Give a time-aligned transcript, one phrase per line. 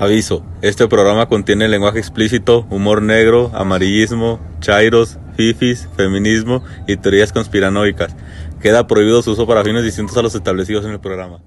[0.00, 8.14] Aviso, este programa contiene lenguaje explícito, humor negro, amarillismo, chairos, fifis, feminismo y teorías conspiranoicas.
[8.62, 11.40] Queda prohibido su uso para fines distintos a los establecidos en el programa.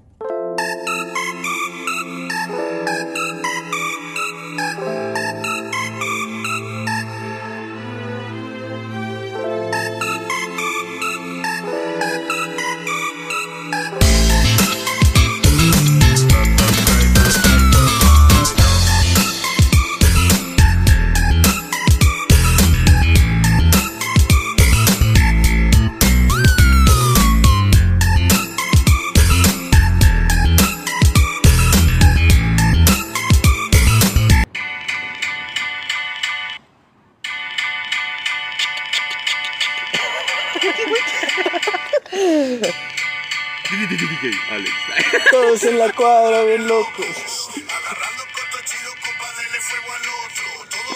[45.86, 47.48] La cuadra, bien locos.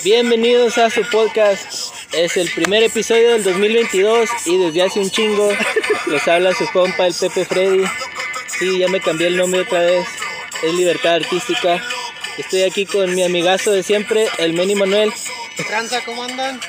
[0.04, 1.92] Bienvenidos a su podcast.
[2.12, 5.50] Es el primer episodio del 2022 y desde hace un chingo
[6.06, 7.84] les habla su compa, el Pepe Freddy.
[8.46, 10.06] Sí, ya me cambié el nombre otra vez.
[10.62, 11.82] Es Libertad Artística.
[12.38, 15.12] Estoy aquí con mi amigazo de siempre, el Meni Manuel.
[15.66, 16.60] Tranza, ¿cómo andan?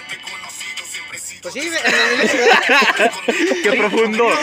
[1.42, 1.72] Pues sí, en
[3.64, 4.30] ¡Qué profundo!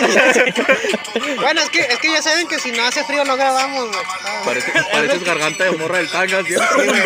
[1.36, 4.00] Bueno, es que, es que ya saben que si no hace frío no grabamos, güey.
[4.24, 7.02] Ah, Parece- pareces garganta de morra del tanga, siempre.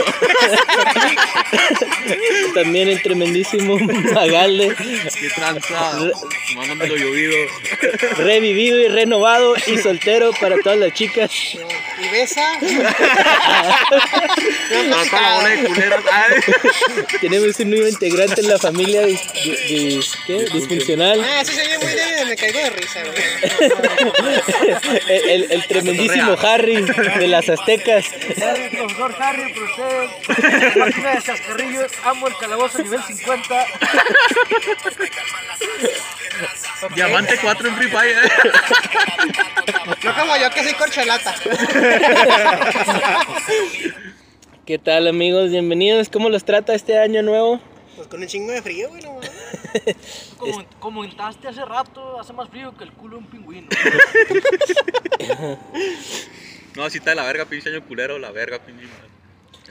[2.54, 5.92] También el tremendísimo Magalde, ¡Qué tranza!
[6.54, 7.36] Mándamelo llovido.
[8.16, 11.30] revivido y renovado y soltero para todas las chicas.
[12.00, 12.58] Y besa.
[17.20, 20.44] Tenemos un nuevo integrante en la familia dis- di- dis- ¿qué?
[20.52, 21.20] disfuncional.
[21.24, 22.24] Ah, eso se muy de...
[22.26, 23.14] Me caigo de risa, güey.
[25.08, 28.06] El, el- el tremendísimo Harry de las aztecas.
[28.42, 30.76] Harry, profesor Harry, por ustedes.
[30.76, 33.66] Martina de Chascarrillo, amo el calabozo nivel 50.
[36.94, 38.16] Diamante 4 en Free Fire.
[40.04, 41.34] No como yo que soy corcholata.
[44.66, 45.50] ¿Qué tal amigos?
[45.50, 46.08] Bienvenidos.
[46.08, 47.60] ¿Cómo los trata este año nuevo?
[47.96, 49.30] Pues con un chingo de frío, güey, no mames.
[50.36, 53.68] Como comentaste hace rato, hace más frío que el culo de un pingüino.
[56.76, 59.17] No, si está de la verga, pinche año culero, la verga, pinche madre.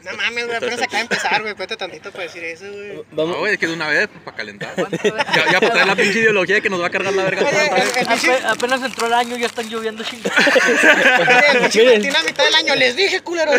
[0.03, 1.53] No mames, güey, apenas acaba de empezar, güey.
[1.55, 2.95] Cuenta tantito para decir eso, güey.
[2.97, 3.37] No, Vamos.
[3.39, 4.73] güey, es que de una vez, pues, para calentar.
[5.03, 7.41] Ya, ya para traer la pinche ideología de que nos va a cargar la verga.
[7.41, 7.77] Oye, toda.
[7.77, 8.07] el, el.
[8.07, 10.37] Ape- apenas entró el año y ya están lloviendo chingados.
[10.47, 12.01] oye, el pinche Miren.
[12.01, 12.75] Martín a mitad del año.
[12.75, 13.51] Les dije, culero.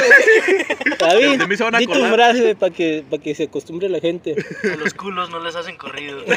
[0.99, 3.89] David, De mí se van a di tu frase para que, para que se acostumbre
[3.89, 4.35] la gente.
[4.65, 6.25] A los culos no les hacen corrido.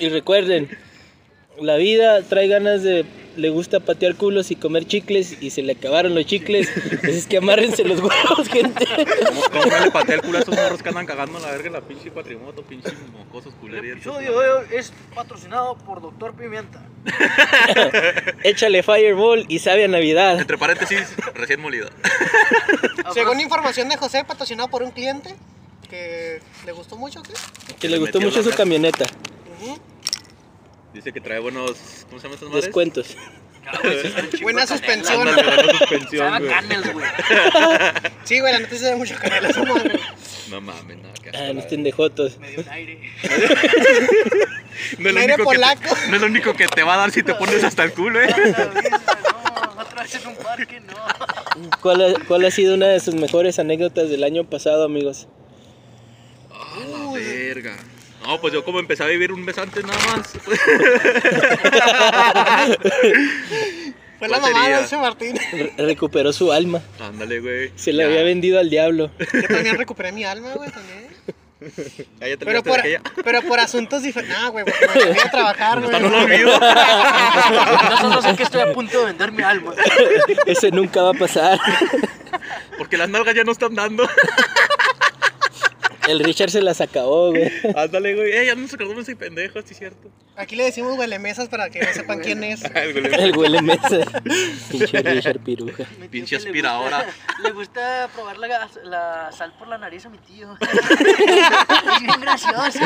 [0.00, 0.76] Y recuerden,
[1.60, 3.04] la vida trae ganas de...
[3.36, 6.70] Le gusta patear culos y comer chicles y se le acabaron los chicles.
[7.02, 8.86] Así es que amárrense los huevos, gente.
[9.26, 11.66] ¿Cómo, cómo no le pateé el culo a esos morros que andan cagando la verga
[11.66, 13.90] en la pinche cuatrimoto, pinche mocosos El culeros?
[13.90, 16.80] episodio de hoy es patrocinado por Doctor Pimienta.
[18.44, 20.38] Échale fireball y sabe a Navidad.
[20.38, 21.02] Entre paréntesis,
[21.34, 21.88] recién molido.
[23.14, 25.34] Según información de José, patrocinado por un cliente
[25.90, 27.32] que le gustó mucho, ¿qué?
[27.80, 29.06] Que le gustó mucho su camioneta.
[29.60, 29.76] Ujú.
[30.94, 31.72] Dice que trae buenos.
[32.08, 32.64] ¿Cómo se llaman estas madres?
[32.64, 33.16] Descuentos.
[34.42, 35.24] Buena suspensión.
[35.24, 35.42] Buena
[35.78, 36.50] suspensión, güey.
[36.50, 37.06] canels, güey.
[38.24, 39.98] Sí, güey, la neta se ve mucho madre.
[40.50, 42.38] No mames, nada, que Ah, no estén de jotos.
[42.38, 43.00] Me dio un aire.
[44.98, 45.96] No es, lo Aire único que te, polaco.
[46.08, 48.20] no es lo único que te va a dar si te pones hasta el culo,
[48.22, 48.28] eh.
[48.28, 50.94] No, otra vez en un parque, no.
[51.80, 55.26] ¿Cuál ha, cuál ha sido una de sus mejores anécdotas del año pasado, amigos?
[56.52, 57.76] Ah, la verga.
[58.26, 60.28] No, pues yo como empecé a vivir un mes antes nada más.
[64.18, 65.36] Fue la ¿Cuál mamá de ese Martín.
[65.52, 66.80] Re- recuperó su alma.
[67.00, 67.72] Ándale, güey.
[67.76, 68.08] Se la Ya.
[68.10, 69.10] había vendido al diablo.
[69.32, 71.04] Yo también recuperé mi alma, güey, también.
[72.20, 72.80] Ya, ya te Pero por,
[73.24, 74.38] pero por asuntos diferentes.
[74.38, 75.86] No, güey, porque voy a trabajar, güey.
[75.94, 76.60] Hasta no lo olvido.
[77.90, 79.74] No solo sé que estoy a punto de vender mi alma.
[80.46, 81.58] Ese nunca va a pasar.
[82.78, 84.08] Porque las nalgas ya no están dando.
[86.08, 87.50] El Richard se las acabó, güey.
[87.76, 88.32] Ándale, güey.
[88.32, 90.10] Eh, ya no se acordó de ese pendejo, sí es cierto.
[90.36, 92.62] Aquí le decimos huele mesas para que no sepan quién es.
[92.74, 94.00] El huele mesa.
[94.70, 95.84] Pinche Richard Piruja.
[95.98, 97.04] Mi tío Pinche que le aspiradora.
[97.04, 100.56] gusta- Le gusta probar la, gas- la sal por la nariz a mi tío.
[100.60, 102.78] Es bien gracioso.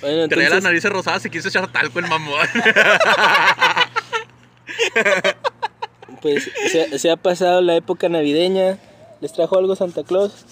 [0.00, 2.46] Bueno, Traía las entonces, narices rosadas y quiso echar talco el mamón.
[6.20, 8.78] pues se, se ha pasado la época navideña.
[9.20, 10.44] ¿Les trajo algo Santa Claus?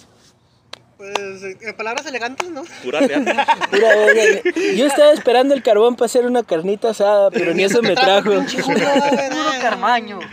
[0.96, 1.16] Pues,
[1.60, 2.64] en palabras elegantes, ¿no?
[2.82, 3.00] Pura.
[3.70, 4.50] Pura verga.
[4.74, 8.30] Yo estaba esperando el carbón para hacer una carnita asada, pero ni eso me trajo.
[8.64, 8.80] Puro
[9.60, 10.20] carmaño.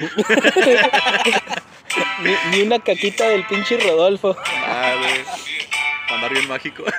[2.24, 4.36] Ni, ni una caquita del pinche Rodolfo.
[4.66, 4.96] Ah,
[6.24, 6.86] Andar bien mágico.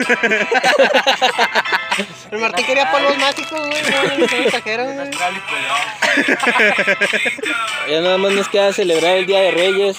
[2.31, 3.83] El Martín quería polvos mágicos, güey.
[3.91, 4.27] No, no
[4.85, 5.11] güey.
[7.89, 9.97] Ya nada más nos queda celebrar el Día de Reyes,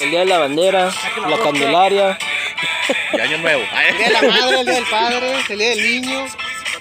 [0.00, 0.90] el Día de la Bandera,
[1.28, 2.18] la Candelaria,
[3.12, 3.62] Y año nuevo.
[3.88, 6.26] El día de la madre, el día del padre, el día del niño.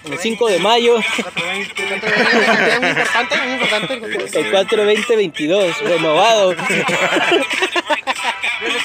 [0.05, 3.93] el 5 de mayo, Otro día muy importante, muy importante.
[4.39, 6.55] el 4-20-22, renovado.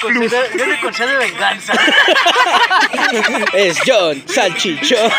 [0.08, 1.73] Viene con sed de- viene con sed de venganza.
[3.55, 5.11] Es John Salchichón.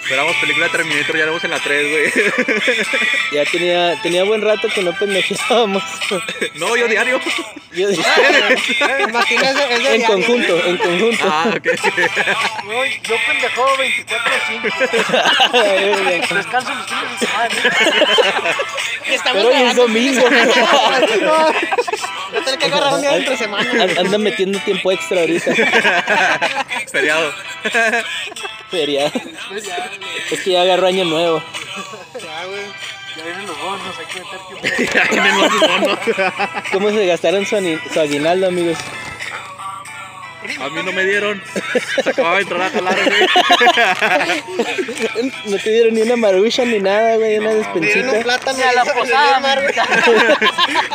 [0.00, 2.12] Esperamos película de Terminator, ya la vemos en la 3, güey.
[3.32, 5.82] Ya tenía, tenía buen rato que no pendejeábamos.
[6.56, 7.18] No, yo diario.
[7.72, 8.04] Yo dije,
[8.98, 11.24] El Martín es de, en diario, conjunto, en conjunto.
[11.28, 11.66] Ah, ok.
[12.64, 13.66] No, yo pendejo
[15.52, 16.34] 24-5.
[16.34, 17.54] Descanso los fines de semana.
[19.06, 20.22] Estamos Pero hoy es grabando domingo.
[22.34, 23.82] Voy a tener que agarrar un día entre semana.
[23.84, 25.54] An- Anda metiendo tiempo extra ahorita.
[26.90, 27.32] Feriado.
[28.70, 29.10] Feria.
[30.30, 31.42] Es que ya agarró año nuevo.
[32.20, 32.62] Ya, güey.
[33.16, 34.40] Ya vienen los bonos, hay que meter
[34.76, 34.92] tiempo.
[34.94, 35.98] Ya tienen los bonos.
[36.72, 37.56] ¿Cómo se gastaron su,
[37.92, 38.76] su aguinaldo, amigos?
[40.60, 41.42] A mí no me dieron.
[42.02, 43.26] Se acababa de entrar a jalar, güey.
[45.46, 48.22] No te dieron ni una marucha ni nada, güey, una un despensita.
[48.22, 49.62] plátano Y a la posada.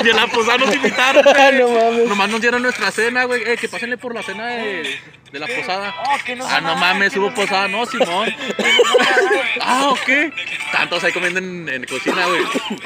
[0.03, 1.59] Y en la posada nos invitaron, güey.
[1.59, 2.07] no mames.
[2.07, 3.43] Nomás nos dieron nuestra cena, güey.
[3.43, 4.97] Eh, que pásenle por la cena de,
[5.31, 5.95] de la posada.
[6.05, 8.33] Oh, que no Ah, no mames, hubo posada, no, Simón.
[9.61, 10.09] Ah, ok.
[10.71, 12.41] Tantos ahí comiendo en, en cocina, güey.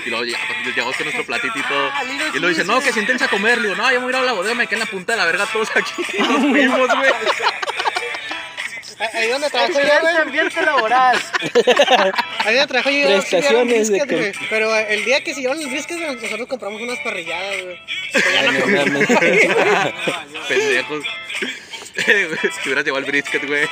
[0.05, 1.91] Y luego llegamos, llegamos con nuestro platito y todo.
[2.33, 3.59] Y luego dice, no, que siéntense a comer.
[3.59, 4.85] Le digo, no, yo me voy a ir a la bodega, me quedé en la
[4.87, 6.03] punta de la verga todos aquí.
[6.17, 7.11] Y nos fuimos, güey.
[9.13, 10.15] Ahí donde trabajo yo, güey.
[10.17, 11.19] ambiente laboral.
[12.39, 13.07] Ahí donde trabajo yo.
[13.07, 14.33] Prestaciones de que-.
[14.49, 17.79] Pero el día que se llevaron los güey, nosotros compramos unas parrilladas, güey.
[18.13, 18.61] Ay,
[21.95, 22.03] no.
[22.05, 22.39] Pendejos.
[22.41, 23.63] Te hubieras llevado el brisket, güey.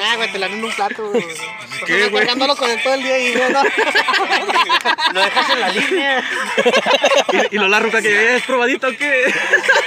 [0.00, 1.24] Ah, güey, te la dan en un plato, güey.
[1.86, 2.24] ¿Qué, güey?
[2.24, 3.62] cargándolo con él todo el día y güey, no.
[5.12, 6.24] Lo dejas en la línea.
[7.50, 9.32] Y, y lo la ruca que es probadito, ¿o ¿qué?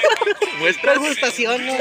[0.59, 1.01] Muestras.
[1.01, 1.73] Degustación, ¿no?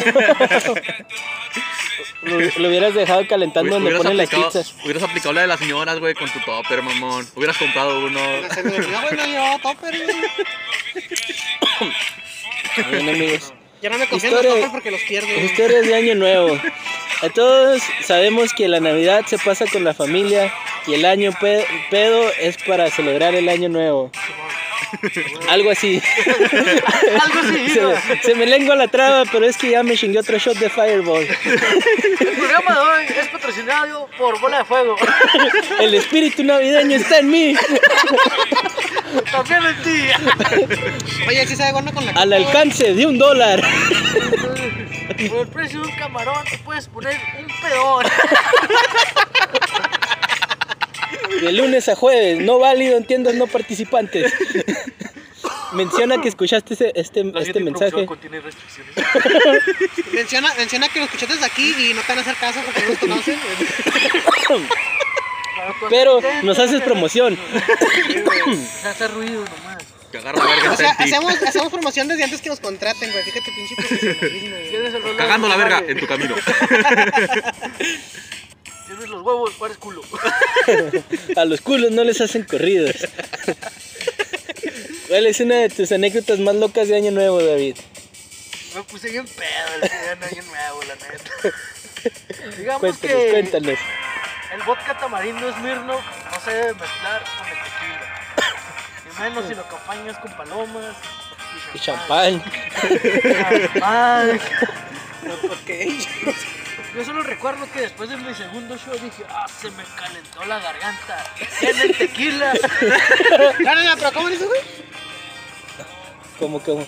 [2.22, 4.74] Lo, lo hubieras dejado calentando donde ponen las pizzas.
[4.84, 7.28] hubieras aplicado la de las señoras, güey, con tu topper, mamón.
[7.34, 8.20] Hubieras comprado uno.
[8.52, 10.16] Se me olvidó, güey, no llevaba topper, güey.
[12.90, 13.52] Bien, amigos.
[13.82, 15.28] Ya no me confío en los Historia- porque los pierdo.
[15.44, 16.58] Historias de Año Nuevo.
[17.22, 20.52] A todos sabemos que la Navidad se pasa con la familia
[20.86, 24.10] y el año pe- pedo es para celebrar el Año Nuevo.
[25.48, 26.00] Algo así.
[26.26, 30.18] Algo así, Se, me- se me lengua la traba, pero es que ya me chingué
[30.20, 31.26] otro shot de Fireball.
[31.26, 34.96] El programa de hoy es patrocinado por Bola de Fuego.
[35.80, 37.54] El espíritu navideño está en mí.
[39.32, 40.00] También en ti.
[41.28, 43.62] Oye, sí sabe bueno con la Al alcance de un dólar.
[45.28, 48.06] Por el precio de un camarón te puedes poner un pedón.
[51.42, 54.32] De lunes a jueves, no válido en tiendas no participantes.
[55.72, 58.06] Menciona que escuchaste ese- este, este mensaje.
[58.06, 58.94] contiene restricciones.
[60.12, 62.80] Menciona, menciona que lo escuchaste desde aquí y no te van a hacer caso porque
[62.82, 63.38] no los conocen.
[65.90, 67.38] Pero nos haces promoción.
[68.84, 69.78] Hace ruido nomás.
[70.10, 73.22] Que verga O sea, hacemos, hacemos promoción desde antes que nos contraten, güey.
[73.24, 76.34] Fíjate, pinche profesionalismo, Cagando la verga en tu camino.
[78.86, 80.00] Tienes los huevos, ¿cuál es culo?
[81.36, 82.96] A los culos no les hacen corridos.
[85.08, 87.76] ¿Cuál es una de tus anécdotas más locas de Año Nuevo, David?
[88.74, 91.30] Me puse bien pedo el día de año nuevo, la neta.
[92.58, 93.78] Digamos Cuéntanos, que cuéntanos.
[94.58, 98.00] El vodka tamarindo Smirnoff no se debe mezclar con el tequila.
[99.04, 100.96] Y menos si lo acompañas con palomas
[101.74, 102.42] Y y champán.
[103.72, 104.40] champán.
[106.94, 110.58] Yo solo recuerdo que después de mi segundo show dije, ah, se me calentó la
[110.58, 111.24] garganta.
[111.60, 112.52] En el tequila.
[112.80, 114.60] Pero ¿cómo le hizo, güey?
[116.38, 116.86] Como que,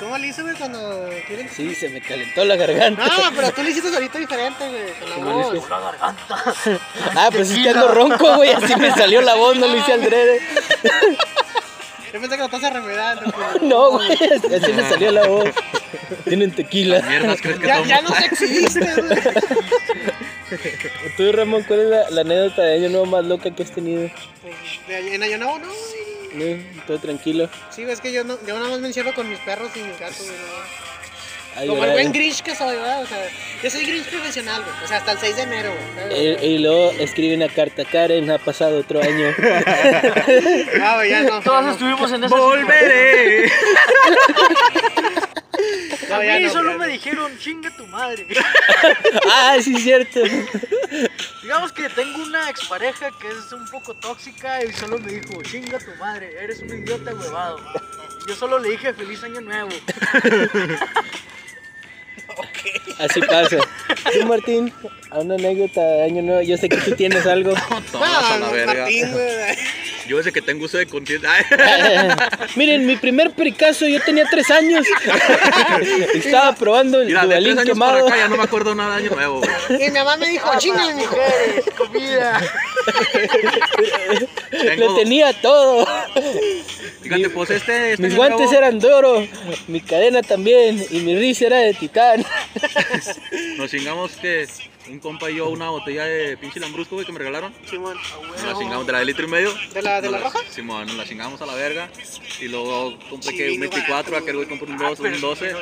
[0.00, 1.48] ¿Cómo le hizo, güey, cuando quieren?
[1.54, 3.04] sí, se me calentó la garganta.
[3.06, 5.70] No, pero tú le hiciste ahorita diferente, güey, con la ¿Cómo le voz.
[5.70, 6.54] La garganta.
[7.16, 8.50] Ah, pues es que ando ronco, güey.
[8.50, 10.40] Así me salió la voz, no lo hice al drede.
[12.12, 13.68] Yo pensé que lo estás arremedando, güey.
[13.68, 14.10] No, güey.
[14.12, 15.44] Así me salió la voz.
[16.24, 17.02] Tienen tequila.
[17.02, 17.86] Mierdas, ¿crees que Ya, tomo?
[17.86, 19.20] ya no te exhibiste, güey.
[21.16, 24.10] Tú, Ramón, ¿cuál es la, la anécdota de Año Nuevo más loca que has tenido?
[24.42, 24.54] Pues,
[24.88, 25.99] de- En Año Nuevo, no, güey.
[26.34, 27.48] No, todo tranquilo.
[27.70, 29.98] Sí, es que yo, no, yo nada más me encierro con mis perros y mis
[29.98, 30.38] gatos, güey.
[30.38, 31.62] no.
[31.62, 33.02] a Como el buen Grinch que soy, ¿verdad?
[33.02, 33.18] O sea,
[33.62, 34.84] yo soy Grinch profesional, güey.
[34.84, 36.38] O sea, hasta el 6 de enero, güey.
[36.42, 39.34] Y, y luego escribe una carta, Karen, ha pasado otro año.
[40.82, 41.40] Ah, güey, ya no.
[41.40, 43.50] Todos no, estuvimos en esa ¡Volveré!
[46.10, 46.92] no, A mí no, solo me no.
[46.92, 48.26] dijeron, chinga tu madre.
[49.32, 50.20] ah, sí, cierto.
[51.42, 55.78] Digamos que tengo una expareja que es un poco tóxica y solo me dijo, chinga
[55.78, 57.58] tu madre, eres un idiota huevado.
[58.24, 59.70] Y yo solo le dije feliz año nuevo.
[62.98, 63.56] Así pasa.
[64.12, 64.72] Tú, Martín,
[65.10, 66.42] a una anécdota de año nuevo.
[66.42, 67.54] Yo sé que tú tienes algo.
[67.92, 68.74] Todas a la No, verga.
[68.82, 69.08] Martín.
[70.10, 71.30] Yo desde que tengo uso de conciencia.
[72.56, 74.84] Miren, mi primer pericazo yo tenía tres años.
[76.14, 78.08] Estaba probando el Mira, de tres años para quemado.
[78.08, 79.84] acá ya no me acuerdo nada de año nuevo, güey.
[79.84, 81.14] Y mi mamá me dijo, chingale, mijo.
[81.14, 82.40] Mujeres, comida.
[84.78, 85.86] Lo tenía todo.
[87.02, 87.92] Fíjate, pues este.
[87.92, 89.28] este Mis guantes nuevo eran de oro,
[89.68, 92.26] mi cadena también, y mi risa era de titán.
[93.56, 94.48] Nos chingamos que
[94.90, 97.54] un compa y yo una botella de pinche lambrusco, güey, que me regalaron.
[97.68, 97.96] Simón.
[98.32, 99.54] Nos la chingamos de la de litro y medio.
[99.72, 100.38] ¿De la, de la roja?
[100.50, 101.88] Simón, nos la chingamos a la verga.
[102.40, 105.20] Y luego compré que un no 24, barato, aquel güey compró un Ah, 2, un
[105.20, 105.54] 12.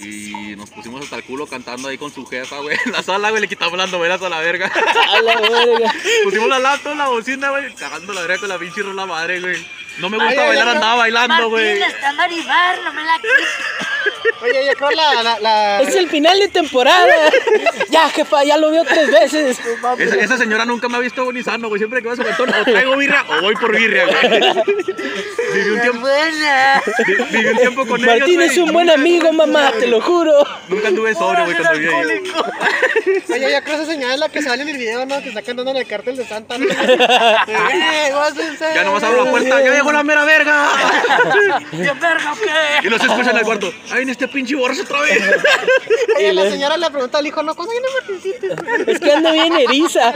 [0.00, 2.76] Y nos pusimos hasta el culo cantando ahí con su jefa, güey.
[2.84, 4.66] En la sala, güey, le quitamos las novelas a la verga.
[4.66, 5.94] A la verga.
[6.24, 9.64] Pusimos la laptop, la bocina, güey, cagando la verga con la pinche rola madre, güey.
[9.98, 11.80] No me gusta bailar, andaba bailando, güey.
[11.80, 13.20] está Maribar, no me la
[14.42, 15.80] Oye, yo creo la, la, la...
[15.82, 17.30] Es el final de temporada.
[17.90, 19.58] Ya, jefa, ya lo vio tres veces.
[19.98, 21.78] Esa, esa señora nunca me ha visto ni sano, güey.
[21.78, 24.40] Siempre que va a su cantón, o traigo birria o voy por birria, güey.
[25.54, 26.82] Viví un tiempo, buena.
[27.06, 28.48] vi- viví un tiempo con ellos, Martín güey.
[28.48, 30.32] es un buen amigo, mamá, te lo juro.
[30.68, 32.32] Nunca anduve sobrio, güey, cuando viví ahí.
[33.32, 35.20] Oye, yo creo esa señal es la que sale en el video, ¿no?
[35.22, 36.64] Que está cantando en el cartel de Santa, ¿no?
[36.66, 38.66] Eh, gócense.
[38.74, 40.68] Ya nomás abro la puerta, ya llegó la mera verga.
[41.72, 42.86] ¿Bien verga qué?
[42.86, 43.72] Y los escuchan en el cuarto.
[43.94, 45.22] Ay, en este pinche borracho otra vez.
[46.16, 47.54] Oye, la señora le pregunta al hijo, ¿no?
[47.54, 48.48] ¿Cuándo viene Martincito?
[48.90, 50.12] Es que anda bien eriza.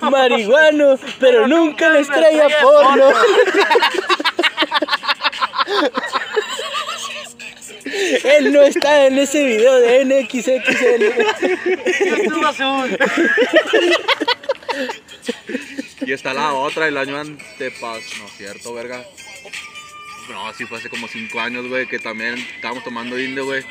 [0.10, 3.10] Marihuano, pero nunca la estrella porno.
[8.24, 11.04] Él no está en ese video de NXXL.
[12.46, 12.98] Azul.
[16.10, 18.02] Y está la otra, el año antepas.
[18.18, 19.04] No es cierto, verga.
[20.28, 23.62] No, sí fue hace como 5 años, güey, que también estábamos tomando indio, güey.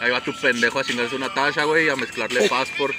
[0.00, 2.96] Ahí va tu pendejo a chingarse una tacha, güey, y a mezclarle passport.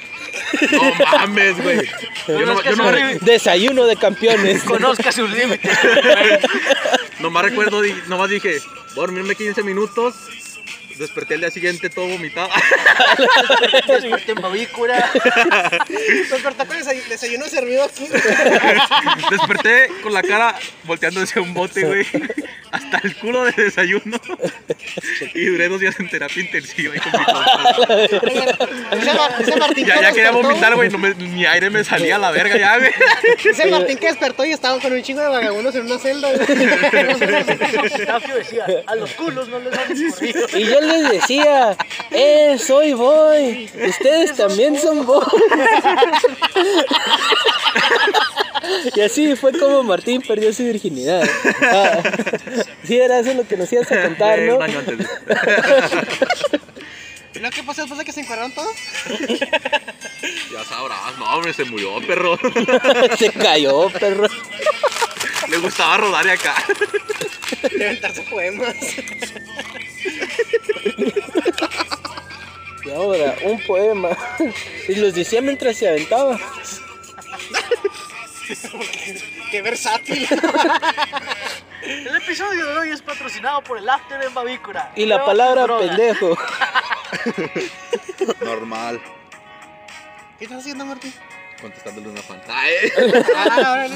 [0.71, 1.89] No mames, güey.
[2.29, 4.63] Yo, no, yo no, re- Desayuno de campeones.
[4.63, 5.77] Conozca sus límites.
[7.19, 10.15] nomás recuerdo, nomás dije, voy a dormirme 15 minutos.
[10.99, 12.49] Desperté el día siguiente todo vomitado.
[13.87, 15.09] Desperté en babícula.
[16.29, 18.05] Despertó con desay- desayuno servido aquí.
[19.31, 22.05] Desperté con la cara volteando hacia un bote, güey.
[22.71, 24.19] Hasta el culo de desayuno.
[25.33, 26.93] Y duré dos días en terapia intensiva.
[26.93, 27.19] ahí con mi.
[28.99, 30.89] Ese, Mar- ese Martín Ya, ya quería vomitar, güey.
[30.89, 32.91] No me- ni aire me salía a la verga ya, güey.
[33.43, 36.29] Ese Martín que despertó y estaba con un chingo de vagabundos en una celda.
[36.33, 36.45] güey.
[38.39, 40.47] Decía, a los culos no les dan corrido.
[40.59, 41.77] Y yo les decía,
[42.11, 43.69] eh, soy boy.
[43.87, 45.25] Ustedes también son boy.
[48.95, 51.27] Y así fue como Martín perdió su virginidad.
[51.61, 52.01] Ah,
[52.83, 54.57] sí, era eso lo que nos ibas a contar, ¿no?
[54.57, 55.07] Un año antes.
[57.35, 58.75] ¿Y lo que pasó después de que se encuadraron todos?
[60.51, 62.37] Ya sabrás, no, hombre, se murió, perro.
[63.17, 64.27] Se cayó, perro.
[65.47, 66.55] Le gustaba rodar de acá.
[67.71, 68.75] Levantarse poemas.
[72.85, 74.09] Y ahora, un poema.
[74.87, 76.39] Y los decía mientras se aventaba.
[79.51, 80.27] Qué versátil.
[81.81, 84.91] El episodio de hoy es patrocinado por el After en Babícora.
[84.95, 86.37] Y la palabra pendejo.
[88.41, 89.01] Normal.
[90.37, 91.13] ¿Qué estás haciendo, Martín?
[91.61, 92.69] Contestándole una pantalla.
[93.35, 93.87] Ah,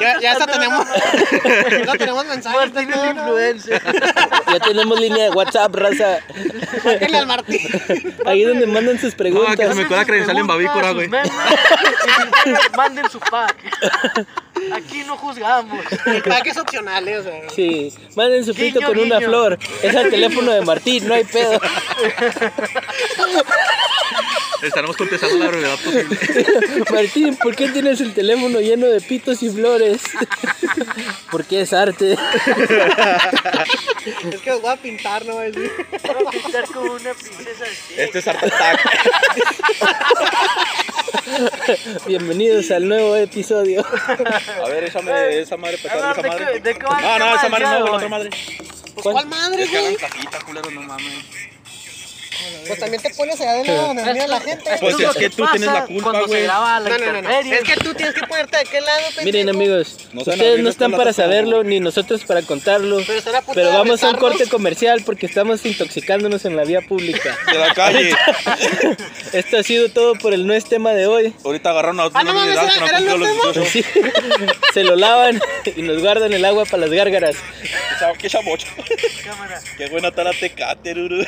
[0.00, 0.86] Ya, ya hasta tenemos,
[1.86, 2.72] ya tenemos mensajes.
[2.72, 3.82] Martín es influencer.
[4.52, 6.18] Ya tenemos línea de WhatsApp, raza.
[6.84, 7.60] Márquenle al Martín.
[8.26, 9.56] Ahí donde mandan sus No, preguntas.
[9.56, 11.08] que se me acuerda credencial en sus güey.
[12.76, 13.56] Manden su pack.
[14.72, 15.84] Aquí no juzgamos.
[16.06, 17.50] El pack es opcional, eh, o sea.
[17.50, 19.58] Sí, manden su pito Guiño, con una flor.
[19.82, 21.60] Es al teléfono de Martín, no hay pedo.
[24.62, 26.18] Estaremos contestando la brevedad posible.
[26.90, 30.02] Martín, ¿por qué tienes el teléfono lleno de pitos y flores?
[31.32, 32.12] Porque es arte.
[34.30, 35.42] Es que los voy a pintar, ¿no?
[35.42, 35.68] Es- Voy
[36.26, 38.80] a pintar como una princesa de Este es Art Attack.
[42.06, 43.84] Bienvenidos al nuevo episodio.
[44.64, 46.60] A ver, échame esa madre pesada, ¿de esa qué- madre.
[46.60, 47.96] de qué va el No, no, tema esa del madre día no, de la hoy?
[47.96, 48.30] otra madre.
[48.94, 49.96] Pues, ¿cuál madre, Es que hagan güey?
[50.08, 51.24] cajita, culero, no mames.
[52.66, 54.70] Pues también te pones allá de lado donde mira la gente.
[54.80, 56.40] Pues es que tú tienes la culpa, Cuando güey.
[56.40, 57.30] se graba la No, no, no.
[57.30, 59.24] Es que tú tienes que ponerte de aquel lado, pendejo.
[59.24, 62.98] Miren amigos, ustedes no están para saberlo, ni nosotros para contarlo.
[63.54, 67.36] Pero vamos a un corte comercial porque estamos intoxicándonos en la vía pública.
[67.52, 68.14] De la calle.
[69.32, 71.34] Esto ha sido todo por el no es tema de hoy.
[71.44, 73.68] Ahorita agarraron a otros Ah, no mames, minerales ¿era- que no era cumplió los los
[73.68, 73.84] Sí,
[74.74, 75.40] se lo lavan
[75.76, 77.36] y nos guardan el agua para las gárgaras.
[77.98, 78.18] 18.
[78.18, 78.66] Qué chamocho.
[79.24, 79.60] Cámara.
[79.78, 81.24] Qué buena está la tecate, Ruru.